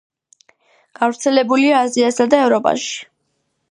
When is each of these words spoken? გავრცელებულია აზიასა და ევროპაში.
გავრცელებულია 1.01 1.85
აზიასა 1.87 2.31
და 2.35 2.43
ევროპაში. 2.49 2.95